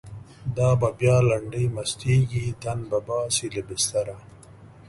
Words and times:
دا 0.57 0.69
به 0.79 0.89
بیا 0.99 1.17
لنډۍ 1.29 1.65
مستیږی، 1.75 2.45
تن 2.61 2.79
به 2.89 2.99
باسی 3.07 3.47
له 3.55 3.61
بستره 3.67 4.15